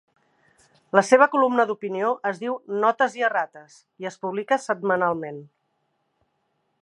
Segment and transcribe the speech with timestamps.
[0.99, 2.55] La seva columna d'opinió es diu
[2.85, 5.41] "Notes i errates" i es publica setmanalment.